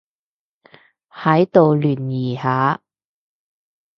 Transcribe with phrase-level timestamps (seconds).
[1.11, 2.81] 喺度聯誼下